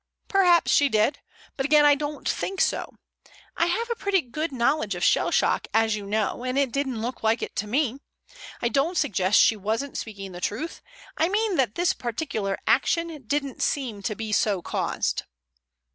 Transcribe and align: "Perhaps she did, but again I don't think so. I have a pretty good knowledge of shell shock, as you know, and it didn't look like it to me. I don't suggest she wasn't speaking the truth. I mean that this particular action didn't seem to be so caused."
"Perhaps 0.27 0.71
she 0.71 0.89
did, 0.89 1.19
but 1.55 1.63
again 1.63 1.85
I 1.85 1.93
don't 1.93 2.27
think 2.27 2.59
so. 2.59 2.95
I 3.55 3.67
have 3.67 3.87
a 3.91 3.95
pretty 3.95 4.21
good 4.21 4.51
knowledge 4.51 4.95
of 4.95 5.03
shell 5.03 5.29
shock, 5.29 5.67
as 5.75 5.95
you 5.95 6.07
know, 6.07 6.43
and 6.43 6.57
it 6.57 6.71
didn't 6.71 7.03
look 7.03 7.21
like 7.21 7.43
it 7.43 7.55
to 7.57 7.67
me. 7.67 7.99
I 8.63 8.69
don't 8.69 8.97
suggest 8.97 9.39
she 9.39 9.55
wasn't 9.55 9.95
speaking 9.99 10.31
the 10.31 10.41
truth. 10.41 10.81
I 11.17 11.29
mean 11.29 11.55
that 11.57 11.75
this 11.75 11.93
particular 11.93 12.57
action 12.65 13.25
didn't 13.27 13.61
seem 13.61 14.01
to 14.01 14.15
be 14.15 14.31
so 14.31 14.63
caused." 14.63 15.21